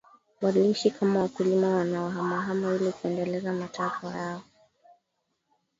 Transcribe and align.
Waliishi 0.41 0.91
kama 0.91 1.19
wakulima 1.19 1.75
wanaohamahama 1.75 2.75
Ili 2.75 2.91
kuendeleza 2.91 3.53
matakwa 3.53 4.11
yao 4.17 4.41